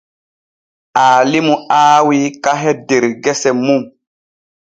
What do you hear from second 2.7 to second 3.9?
der gese mun.